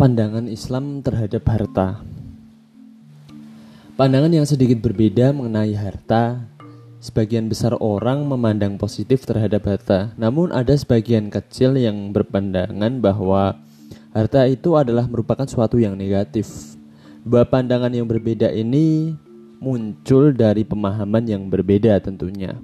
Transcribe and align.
Pandangan 0.00 0.48
Islam 0.48 1.04
terhadap 1.04 1.44
harta. 1.44 2.00
Pandangan 4.00 4.32
yang 4.32 4.48
sedikit 4.48 4.80
berbeda 4.80 5.28
mengenai 5.36 5.76
harta. 5.76 6.40
Sebagian 7.04 7.52
besar 7.52 7.76
orang 7.76 8.24
memandang 8.24 8.80
positif 8.80 9.28
terhadap 9.28 9.60
harta, 9.68 10.16
namun 10.16 10.56
ada 10.56 10.72
sebagian 10.72 11.28
kecil 11.28 11.76
yang 11.76 12.16
berpandangan 12.16 12.96
bahwa 12.96 13.60
harta 14.16 14.48
itu 14.48 14.72
adalah 14.72 15.04
merupakan 15.04 15.44
suatu 15.44 15.76
yang 15.76 15.92
negatif. 16.00 16.48
Dua 17.20 17.44
pandangan 17.44 17.92
yang 17.92 18.08
berbeda 18.08 18.48
ini 18.56 19.12
muncul 19.60 20.32
dari 20.32 20.64
pemahaman 20.64 21.28
yang 21.28 21.52
berbeda 21.52 22.00
tentunya. 22.00 22.56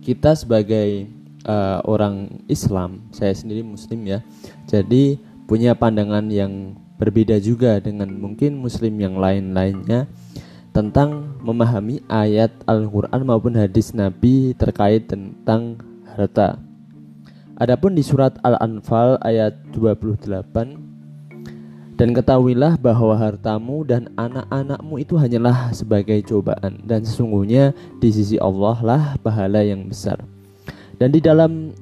Kita 0.00 0.32
sebagai 0.32 1.04
uh, 1.44 1.84
orang 1.84 2.40
Islam, 2.48 3.12
saya 3.12 3.36
sendiri 3.36 3.60
Muslim 3.60 4.08
ya, 4.08 4.24
jadi 4.64 5.20
punya 5.52 5.76
pandangan 5.76 6.32
yang 6.32 6.80
berbeda 6.96 7.36
juga 7.36 7.76
dengan 7.76 8.08
mungkin 8.08 8.56
muslim 8.56 8.96
yang 8.96 9.20
lain-lainnya 9.20 10.08
tentang 10.72 11.36
memahami 11.44 12.00
ayat 12.08 12.56
Al-Qur'an 12.64 13.20
maupun 13.20 13.60
hadis 13.60 13.92
Nabi 13.92 14.56
terkait 14.56 15.12
tentang 15.12 15.76
harta. 16.08 16.56
Adapun 17.60 17.92
di 17.92 18.00
surat 18.00 18.32
Al-Anfal 18.40 19.20
ayat 19.20 19.60
28 19.76 22.00
dan 22.00 22.08
ketahuilah 22.16 22.80
bahwa 22.80 23.12
hartamu 23.12 23.84
dan 23.84 24.08
anak-anakmu 24.16 25.04
itu 25.04 25.20
hanyalah 25.20 25.68
sebagai 25.76 26.16
cobaan 26.24 26.80
dan 26.88 27.04
sesungguhnya 27.04 27.76
di 28.00 28.08
sisi 28.08 28.40
Allah 28.40 28.80
lah 28.80 29.02
pahala 29.20 29.60
yang 29.60 29.84
besar. 29.84 30.16
Dan 30.96 31.12
di 31.12 31.20
dalam 31.20 31.76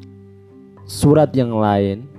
surat 0.90 1.30
yang 1.38 1.54
lain 1.54 2.09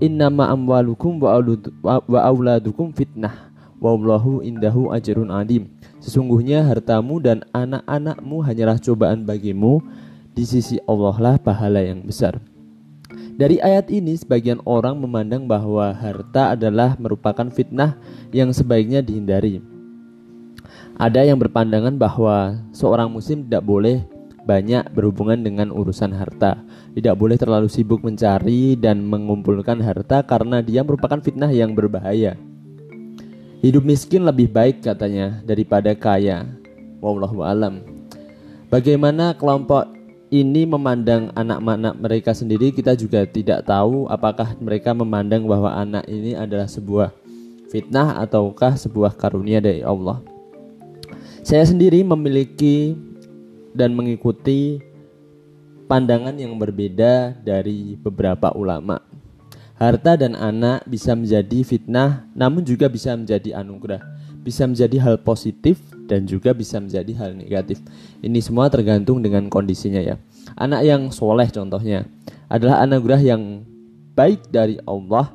innama 0.00 0.48
amwalukum 0.48 1.20
wa 1.20 2.20
auladukum 2.24 2.90
fitnah. 2.96 3.52
Wallahu 3.80 4.44
indahu 4.44 4.92
ajrun 4.92 5.32
adim 5.32 5.72
sesungguhnya 6.04 6.64
hartamu 6.64 7.16
dan 7.20 7.44
anak-anakmu 7.52 8.44
hanyalah 8.44 8.80
cobaan 8.80 9.22
bagimu. 9.28 9.84
Di 10.30 10.46
sisi 10.46 10.80
Allah 10.86 11.16
lah 11.20 11.36
pahala 11.36 11.82
yang 11.84 12.06
besar. 12.06 12.38
Dari 13.34 13.58
ayat 13.58 13.90
ini, 13.90 14.14
sebagian 14.14 14.62
orang 14.62 14.94
memandang 14.94 15.48
bahwa 15.48 15.90
harta 15.90 16.54
adalah 16.54 16.94
merupakan 17.00 17.50
fitnah 17.50 17.98
yang 18.30 18.54
sebaiknya 18.54 19.02
dihindari. 19.02 19.58
Ada 21.00 21.26
yang 21.26 21.40
berpandangan 21.40 21.98
bahwa 21.98 22.62
seorang 22.70 23.10
muslim 23.10 23.42
tidak 23.42 23.64
boleh 23.66 24.04
banyak 24.50 24.90
berhubungan 24.90 25.46
dengan 25.46 25.70
urusan 25.70 26.10
harta. 26.10 26.58
Tidak 26.98 27.14
boleh 27.14 27.38
terlalu 27.38 27.70
sibuk 27.70 28.02
mencari 28.02 28.74
dan 28.74 29.06
mengumpulkan 29.06 29.78
harta 29.78 30.26
karena 30.26 30.58
dia 30.58 30.82
merupakan 30.82 31.22
fitnah 31.22 31.54
yang 31.54 31.78
berbahaya. 31.78 32.34
Hidup 33.62 33.86
miskin 33.86 34.26
lebih 34.26 34.50
baik 34.50 34.82
katanya 34.82 35.38
daripada 35.46 35.94
kaya. 35.94 36.50
Wallahu 36.98 37.46
alam. 37.46 37.86
Bagaimana 38.66 39.38
kelompok 39.38 39.86
ini 40.30 40.66
memandang 40.66 41.30
anak-anak 41.34 41.94
mereka 41.98 42.30
sendiri 42.34 42.70
kita 42.70 42.94
juga 42.94 43.26
tidak 43.26 43.66
tahu 43.66 44.06
apakah 44.10 44.54
mereka 44.58 44.94
memandang 44.94 45.46
bahwa 45.46 45.74
anak 45.74 46.06
ini 46.06 46.34
adalah 46.38 46.66
sebuah 46.66 47.10
fitnah 47.70 48.18
ataukah 48.22 48.74
sebuah 48.74 49.14
karunia 49.14 49.62
dari 49.62 49.86
Allah. 49.86 50.22
Saya 51.42 51.66
sendiri 51.66 52.02
memiliki 52.06 52.94
dan 53.74 53.94
mengikuti 53.94 54.80
pandangan 55.90 56.38
yang 56.38 56.54
berbeda 56.54 57.34
dari 57.42 57.98
beberapa 57.98 58.54
ulama. 58.54 59.02
Harta 59.80 60.14
dan 60.14 60.36
anak 60.36 60.84
bisa 60.84 61.16
menjadi 61.16 61.64
fitnah, 61.64 62.28
namun 62.36 62.60
juga 62.62 62.86
bisa 62.86 63.16
menjadi 63.16 63.58
anugerah, 63.58 64.04
bisa 64.44 64.68
menjadi 64.68 65.00
hal 65.00 65.16
positif 65.24 65.80
dan 66.04 66.28
juga 66.28 66.52
bisa 66.52 66.76
menjadi 66.78 67.10
hal 67.16 67.32
negatif. 67.32 67.80
Ini 68.20 68.38
semua 68.44 68.68
tergantung 68.68 69.24
dengan 69.24 69.48
kondisinya 69.48 70.04
ya. 70.04 70.20
Anak 70.54 70.84
yang 70.84 71.02
soleh 71.08 71.48
contohnya 71.48 72.04
adalah 72.52 72.84
anugerah 72.84 73.22
yang 73.24 73.64
baik 74.12 74.52
dari 74.52 74.76
Allah 74.84 75.32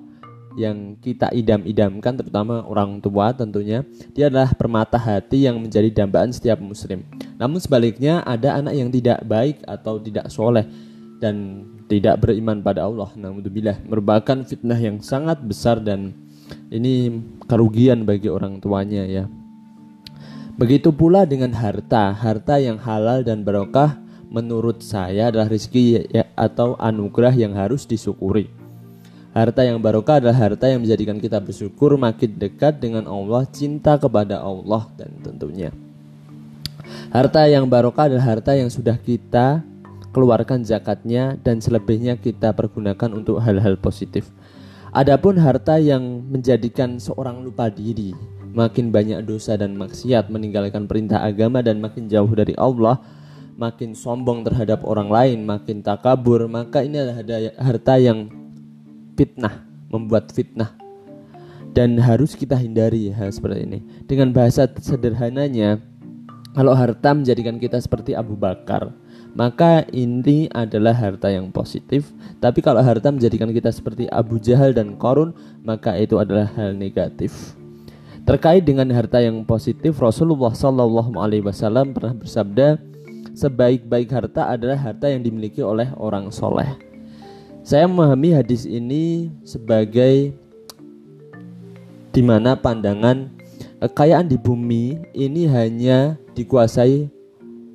yang 0.56 0.96
kita 1.04 1.36
idam-idamkan 1.36 2.16
terutama 2.16 2.64
orang 2.64 3.04
tua 3.04 3.36
tentunya 3.36 3.84
dia 4.16 4.32
adalah 4.32 4.56
permata 4.56 4.96
hati 4.96 5.44
yang 5.44 5.60
menjadi 5.60 5.92
dambaan 5.92 6.32
setiap 6.32 6.64
muslim 6.64 7.04
namun 7.36 7.60
sebaliknya 7.60 8.24
ada 8.24 8.60
anak 8.60 8.74
yang 8.76 8.90
tidak 8.92 9.20
baik 9.28 9.60
atau 9.68 10.00
tidak 10.00 10.32
soleh 10.32 10.64
dan 11.20 11.68
tidak 11.92 12.20
beriman 12.24 12.60
pada 12.60 12.88
Allah 12.88 13.12
naudzubillah 13.16 13.84
merupakan 13.88 14.42
fitnah 14.44 14.80
yang 14.80 15.00
sangat 15.00 15.40
besar 15.44 15.80
dan 15.80 16.16
ini 16.70 17.22
kerugian 17.46 18.06
bagi 18.06 18.30
orang 18.30 18.62
tuanya 18.62 19.06
ya. 19.06 19.26
Begitu 20.56 20.96
pula 20.96 21.28
dengan 21.28 21.52
harta. 21.52 22.16
Harta 22.16 22.56
yang 22.62 22.80
halal 22.80 23.28
dan 23.28 23.44
barokah 23.44 24.00
menurut 24.32 24.80
saya 24.80 25.28
adalah 25.28 25.52
rezeki 25.52 26.08
ya, 26.08 26.24
atau 26.36 26.80
anugerah 26.80 27.36
yang 27.36 27.54
harus 27.56 27.84
disyukuri. 27.84 28.48
Harta 29.36 29.68
yang 29.68 29.84
barokah 29.84 30.24
adalah 30.24 30.38
harta 30.48 30.72
yang 30.72 30.80
menjadikan 30.80 31.20
kita 31.20 31.44
bersyukur, 31.44 32.00
makin 32.00 32.40
dekat 32.40 32.80
dengan 32.80 33.04
Allah, 33.04 33.44
cinta 33.52 34.00
kepada 34.00 34.40
Allah 34.40 34.88
dan 34.96 35.12
tentunya. 35.20 35.76
Harta 37.14 37.46
yang 37.46 37.70
barokah 37.70 38.10
adalah 38.10 38.38
harta 38.38 38.58
yang 38.58 38.70
sudah 38.70 38.98
kita 38.98 39.62
keluarkan 40.16 40.64
zakatnya 40.64 41.36
dan 41.44 41.60
selebihnya 41.60 42.16
kita 42.16 42.56
pergunakan 42.56 43.12
untuk 43.12 43.44
hal-hal 43.44 43.76
positif. 43.76 44.32
Adapun 44.96 45.36
harta 45.36 45.76
yang 45.76 46.24
menjadikan 46.32 46.96
seorang 47.04 47.44
lupa 47.44 47.68
diri, 47.68 48.16
makin 48.56 48.96
banyak 48.96 49.28
dosa 49.28 49.60
dan 49.60 49.76
maksiat, 49.76 50.32
meninggalkan 50.32 50.88
perintah 50.88 51.20
agama 51.20 51.60
dan 51.60 51.84
makin 51.84 52.08
jauh 52.08 52.32
dari 52.32 52.56
Allah, 52.56 53.04
makin 53.60 53.92
sombong 53.92 54.48
terhadap 54.48 54.88
orang 54.88 55.12
lain, 55.12 55.44
makin 55.44 55.84
takabur, 55.84 56.48
maka 56.48 56.80
ini 56.80 57.04
adalah 57.04 57.52
harta 57.60 58.00
yang 58.00 58.32
fitnah, 59.20 59.68
membuat 59.92 60.32
fitnah. 60.32 60.72
Dan 61.76 62.00
harus 62.00 62.40
kita 62.40 62.56
hindari 62.56 63.12
hal 63.12 63.36
seperti 63.36 63.68
ini. 63.68 63.80
Dengan 64.08 64.32
bahasa 64.32 64.64
sederhananya, 64.80 65.84
kalau 66.56 66.72
harta 66.72 67.12
menjadikan 67.12 67.60
kita 67.60 67.76
seperti 67.84 68.16
Abu 68.16 68.40
Bakar, 68.40 68.96
maka 69.36 69.84
ini 69.92 70.48
adalah 70.56 70.96
harta 70.96 71.28
yang 71.28 71.52
positif. 71.52 72.08
Tapi 72.40 72.64
kalau 72.64 72.80
harta 72.80 73.12
menjadikan 73.12 73.52
kita 73.52 73.68
seperti 73.76 74.08
Abu 74.08 74.40
Jahal 74.40 74.72
dan 74.72 74.96
Korun, 74.96 75.36
maka 75.68 76.00
itu 76.00 76.16
adalah 76.16 76.48
hal 76.56 76.72
negatif. 76.72 77.60
Terkait 78.24 78.64
dengan 78.64 78.88
harta 78.96 79.20
yang 79.20 79.44
positif, 79.44 80.00
Rasulullah 80.00 80.56
Shallallahu 80.56 81.20
Alaihi 81.20 81.44
Wasallam 81.44 81.92
pernah 81.92 82.16
bersabda, 82.16 82.80
sebaik-baik 83.36 84.10
harta 84.16 84.56
adalah 84.56 84.80
harta 84.80 85.12
yang 85.12 85.22
dimiliki 85.22 85.60
oleh 85.60 85.92
orang 86.00 86.32
soleh. 86.32 86.72
Saya 87.68 87.86
memahami 87.92 88.32
hadis 88.32 88.64
ini 88.64 89.28
sebagai 89.44 90.32
di 92.16 92.22
mana 92.24 92.56
pandangan 92.56 93.35
kekayaan 93.86 94.26
di 94.26 94.42
bumi 94.42 94.98
ini 95.14 95.46
hanya 95.46 96.18
dikuasai 96.34 97.06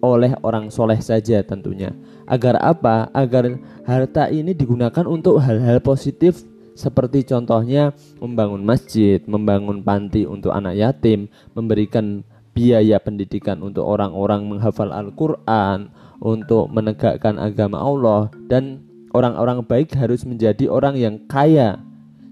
oleh 0.03 0.33
orang 0.43 0.73
soleh 0.73 0.99
saja 0.99 1.39
tentunya. 1.47 1.95
Agar 2.27 2.59
apa? 2.59 3.07
Agar 3.15 3.59
harta 3.87 4.27
ini 4.33 4.57
digunakan 4.57 5.07
untuk 5.07 5.39
hal-hal 5.39 5.79
positif 5.79 6.43
seperti 6.75 7.23
contohnya 7.29 7.93
membangun 8.19 8.65
masjid, 8.65 9.21
membangun 9.29 9.85
panti 9.85 10.25
untuk 10.25 10.51
anak 10.51 10.75
yatim, 10.81 11.29
memberikan 11.53 12.25
biaya 12.57 12.99
pendidikan 12.99 13.61
untuk 13.61 13.87
orang-orang 13.87 14.49
menghafal 14.49 14.91
Al-Quran, 14.91 15.93
untuk 16.19 16.73
menegakkan 16.73 17.37
agama 17.37 17.79
Allah, 17.79 18.33
dan 18.49 18.83
orang-orang 19.13 19.63
baik 19.63 19.93
harus 19.95 20.25
menjadi 20.25 20.67
orang 20.71 20.97
yang 20.97 21.21
kaya 21.29 21.83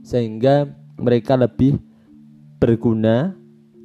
sehingga 0.01 0.73
mereka 0.97 1.37
lebih 1.37 1.77
berguna 2.59 3.37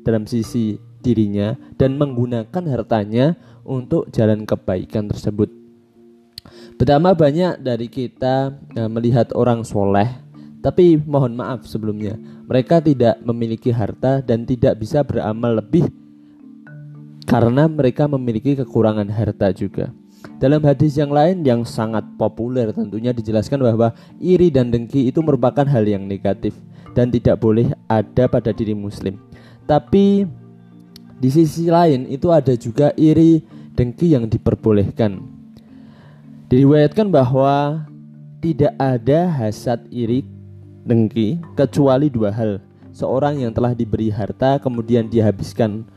dalam 0.04 0.28
sisi 0.28 0.78
dirinya 1.04 1.56
dan 1.76 2.00
menggunakan 2.00 2.64
hartanya 2.70 3.36
untuk 3.68 4.08
jalan 4.12 4.48
kebaikan 4.48 5.12
tersebut. 5.12 5.52
Pertama 6.76 7.16
banyak 7.16 7.60
dari 7.64 7.88
kita 7.88 8.52
ya, 8.76 8.86
melihat 8.92 9.32
orang 9.36 9.64
soleh, 9.64 10.08
tapi 10.60 11.00
mohon 11.00 11.36
maaf 11.36 11.64
sebelumnya 11.68 12.20
mereka 12.44 12.84
tidak 12.84 13.20
memiliki 13.24 13.72
harta 13.72 14.20
dan 14.20 14.44
tidak 14.44 14.80
bisa 14.80 15.04
beramal 15.04 15.60
lebih 15.60 15.88
karena 17.24 17.72
mereka 17.72 18.08
memiliki 18.08 18.60
kekurangan 18.60 19.08
harta 19.08 19.56
juga. 19.56 19.96
Dalam 20.40 20.64
hadis 20.64 20.96
yang 20.96 21.12
lain 21.12 21.44
yang 21.44 21.68
sangat 21.68 22.04
populer 22.16 22.72
tentunya 22.72 23.12
dijelaskan 23.12 23.60
bahwa 23.60 23.92
iri 24.24 24.48
dan 24.52 24.72
dengki 24.72 25.12
itu 25.12 25.20
merupakan 25.20 25.68
hal 25.68 25.84
yang 25.84 26.08
negatif 26.08 26.56
dan 26.96 27.12
tidak 27.12 27.44
boleh 27.44 27.72
ada 27.92 28.28
pada 28.32 28.56
diri 28.56 28.72
muslim. 28.72 29.20
Tapi 29.64 30.28
di 31.20 31.30
sisi 31.32 31.72
lain 31.72 32.10
itu 32.12 32.28
ada 32.30 32.52
juga 32.60 32.92
iri 33.00 33.44
dengki 33.74 34.14
yang 34.14 34.28
diperbolehkan. 34.28 35.24
Diriwayatkan 36.52 37.10
bahwa 37.10 37.88
tidak 38.44 38.76
ada 38.76 39.32
hasad 39.32 39.88
iri 39.88 40.28
dengki 40.84 41.40
kecuali 41.56 42.12
dua 42.12 42.30
hal 42.36 42.60
seorang 42.94 43.42
yang 43.42 43.52
telah 43.56 43.74
diberi 43.74 44.14
harta 44.14 44.62
kemudian 44.62 45.10
dihabiskan 45.10 45.88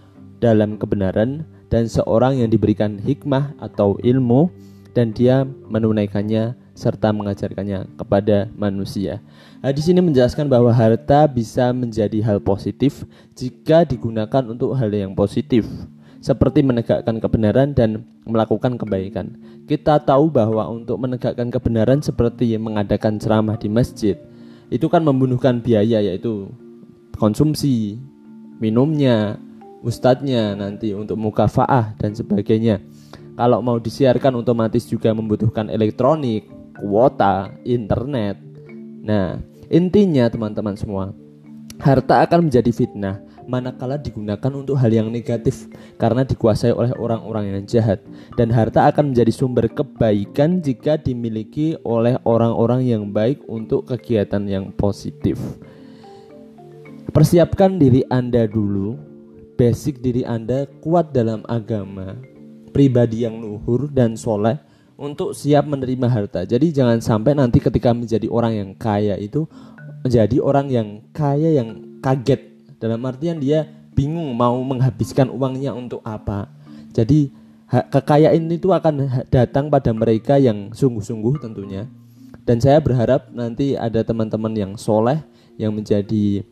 dalam 0.41 0.81
kebenaran 0.81 1.45
dan 1.69 1.91
seorang 1.91 2.41
yang 2.41 2.49
diberikan 2.49 2.97
hikmah 2.97 3.53
atau 3.61 4.01
ilmu 4.01 4.49
dan 4.97 5.13
dia 5.13 5.45
menunaikannya 5.69 6.57
serta 6.77 7.09
mengajarkannya 7.11 7.97
kepada 7.97 8.53
manusia. 8.53 9.25
Nah, 9.65 9.73
di 9.73 9.81
sini 9.81 10.05
menjelaskan 10.05 10.47
bahwa 10.47 10.69
harta 10.71 11.25
bisa 11.25 11.73
menjadi 11.73 12.21
hal 12.21 12.39
positif 12.45 13.09
jika 13.33 13.89
digunakan 13.89 14.45
untuk 14.45 14.77
hal 14.77 14.93
yang 14.93 15.17
positif, 15.17 15.65
seperti 16.21 16.61
menegakkan 16.61 17.17
kebenaran 17.17 17.73
dan 17.73 18.05
melakukan 18.29 18.77
kebaikan. 18.77 19.41
Kita 19.65 19.99
tahu 20.05 20.29
bahwa 20.29 20.69
untuk 20.69 21.01
menegakkan 21.01 21.49
kebenaran 21.49 22.05
seperti 22.05 22.55
mengadakan 22.61 23.17
ceramah 23.17 23.57
di 23.57 23.73
masjid, 23.73 24.21
itu 24.69 24.87
kan 24.93 25.01
membunuhkan 25.01 25.65
biaya 25.65 26.05
yaitu 26.05 26.53
konsumsi, 27.17 27.97
minumnya, 28.61 29.41
ustadznya 29.81 30.59
nanti 30.59 30.93
untuk 30.93 31.17
mukafaah 31.17 31.97
dan 31.97 32.13
sebagainya. 32.13 32.83
Kalau 33.37 33.61
mau 33.61 33.77
disiarkan 33.77 34.41
otomatis 34.41 34.89
juga 34.89 35.13
membutuhkan 35.13 35.69
elektronik, 35.69 36.49
kuota, 36.79 37.51
internet. 37.65 38.37
Nah, 39.03 39.41
intinya 39.73 40.29
teman-teman 40.29 40.77
semua, 40.77 41.13
harta 41.81 42.23
akan 42.25 42.49
menjadi 42.49 42.71
fitnah 42.73 43.27
manakala 43.47 43.97
digunakan 43.97 44.51
untuk 44.53 44.75
hal 44.77 44.91
yang 44.91 45.09
negatif 45.09 45.71
karena 45.97 46.27
dikuasai 46.27 46.75
oleh 46.75 46.93
orang-orang 46.99 47.55
yang 47.55 47.63
jahat 47.65 48.03
dan 48.35 48.51
harta 48.51 48.91
akan 48.91 49.15
menjadi 49.15 49.33
sumber 49.33 49.71
kebaikan 49.71 50.59
jika 50.61 50.99
dimiliki 50.99 51.79
oleh 51.87 52.19
orang-orang 52.27 52.83
yang 52.85 53.15
baik 53.15 53.41
untuk 53.47 53.87
kegiatan 53.87 54.43
yang 54.45 54.75
positif. 54.75 55.39
Persiapkan 57.15 57.81
diri 57.81 58.05
Anda 58.13 58.45
dulu, 58.45 58.99
basic 59.57 60.05
diri 60.05 60.27
Anda 60.27 60.69
kuat 60.85 61.17
dalam 61.17 61.47
agama, 61.49 62.19
pribadi 62.75 63.25
yang 63.25 63.41
luhur 63.41 63.89
dan 63.89 64.19
soleh 64.19 64.59
untuk 64.97 65.37
siap 65.37 65.69
menerima 65.69 66.09
harta. 66.09 66.49
Jadi 66.49 66.73
jangan 66.73 66.99
sampai 67.05 67.37
nanti 67.37 67.61
ketika 67.61 67.93
menjadi 67.93 68.27
orang 68.33 68.53
yang 68.57 68.71
kaya 68.77 69.17
itu 69.21 69.45
menjadi 70.03 70.37
orang 70.41 70.67
yang 70.73 70.89
kaya 71.13 71.57
yang 71.57 72.01
kaget 72.01 72.41
dalam 72.81 73.05
artian 73.05 73.41
dia 73.41 73.69
bingung 73.97 74.33
mau 74.37 74.57
menghabiskan 74.61 75.33
uangnya 75.33 75.73
untuk 75.73 76.01
apa. 76.05 76.49
Jadi 76.93 77.33
kekayaan 77.69 78.49
itu 78.53 78.73
akan 78.73 79.25
datang 79.29 79.69
pada 79.69 79.93
mereka 79.93 80.41
yang 80.41 80.73
sungguh-sungguh 80.73 81.41
tentunya. 81.41 81.89
Dan 82.47 82.63
saya 82.63 82.79
berharap 82.79 83.29
nanti 83.35 83.75
ada 83.75 84.07
teman-teman 84.07 84.55
yang 84.55 84.73
soleh 84.79 85.19
yang 85.59 85.75
menjadi 85.75 86.47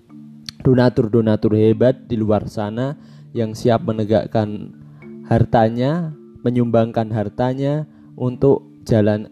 donatur-donatur 0.67 1.55
hebat 1.55 2.09
di 2.11 2.19
luar 2.19 2.51
sana 2.51 2.99
yang 3.31 3.55
siap 3.55 3.87
menegakkan 3.87 4.75
hartanya, 5.31 6.11
menyumbangkan 6.43 7.15
hartanya 7.15 7.87
untuk 8.15 8.67
jalan 8.87 9.31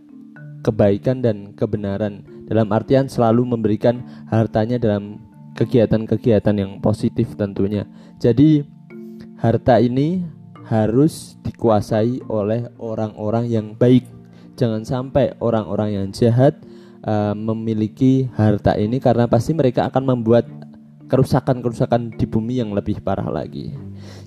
kebaikan 0.63 1.21
dan 1.21 1.53
kebenaran 1.59 2.23
dalam 2.47 2.71
artian 2.71 3.11
selalu 3.11 3.47
memberikan 3.47 4.03
hartanya 4.31 4.79
dalam 4.79 5.19
kegiatan-kegiatan 5.59 6.57
yang 6.57 6.73
positif 6.81 7.35
tentunya. 7.37 7.85
Jadi 8.23 8.65
harta 9.43 9.83
ini 9.83 10.23
harus 10.67 11.37
dikuasai 11.43 12.23
oleh 12.31 12.71
orang-orang 12.79 13.51
yang 13.51 13.67
baik. 13.77 14.07
Jangan 14.57 14.87
sampai 14.87 15.35
orang-orang 15.43 15.91
yang 15.99 16.07
jahat 16.15 16.57
uh, 17.05 17.35
memiliki 17.35 18.31
harta 18.39 18.79
ini 18.79 19.03
karena 19.03 19.27
pasti 19.27 19.53
mereka 19.53 19.91
akan 19.91 20.17
membuat 20.17 20.47
kerusakan-kerusakan 21.11 22.17
di 22.17 22.25
bumi 22.25 22.63
yang 22.63 22.73
lebih 22.73 23.05
parah 23.05 23.29
lagi. 23.29 23.75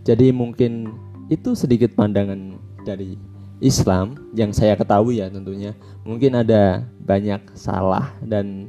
Jadi 0.06 0.30
mungkin 0.30 0.94
itu 1.34 1.58
sedikit 1.58 1.98
pandangan 1.98 2.62
dari 2.86 3.18
Islam 3.64 4.20
yang 4.36 4.52
saya 4.52 4.76
ketahui 4.76 5.24
ya 5.24 5.32
tentunya 5.32 5.72
mungkin 6.04 6.36
ada 6.36 6.84
banyak 7.00 7.56
salah 7.56 8.12
dan 8.20 8.68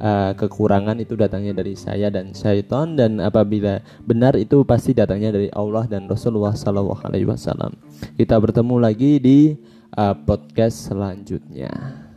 uh, 0.00 0.32
kekurangan 0.34 0.98
itu 1.02 1.18
datangnya 1.18 1.52
dari 1.56 1.74
saya 1.74 2.08
dan 2.08 2.32
syaitan 2.32 2.94
dan 2.94 3.18
apabila 3.18 3.82
benar 4.06 4.38
itu 4.38 4.62
pasti 4.62 4.94
datangnya 4.94 5.34
dari 5.34 5.48
Allah 5.52 5.84
dan 5.90 6.06
Rasulullah 6.06 6.54
Sallallahu 6.54 7.04
Alaihi 7.04 7.28
Wasallam. 7.28 7.74
Kita 8.14 8.38
bertemu 8.38 8.76
lagi 8.78 9.18
di 9.18 9.38
uh, 9.98 10.14
podcast 10.14 10.88
selanjutnya. 10.90 12.07